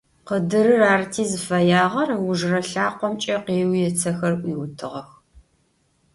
[0.27, 5.09] Къыдырыр арыти зыфэягъэр, ыужырэ лъакъомкӀэ къеуи, ыцэхэр Ӏуиутыгъэх.